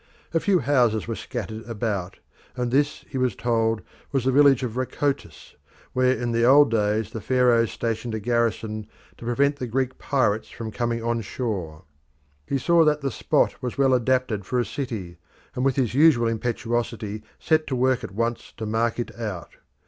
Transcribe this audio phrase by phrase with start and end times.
[0.33, 2.17] A few houses were scattered about,
[2.55, 5.53] and this, he was told, was the village of Rhacotis,
[5.93, 8.87] where in the old days the Pharaohs stationed a garrison
[9.17, 11.83] to prevent the Greek pirates from coming on shore.
[12.47, 15.17] He saw that the spot was well adapted for a city,
[15.53, 17.21] and with his usual impetuosity
[17.51, 19.51] went to work at once to mark it out.